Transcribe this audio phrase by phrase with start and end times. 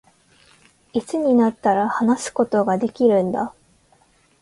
[0.93, 3.53] いつになったら、話すことができるんだ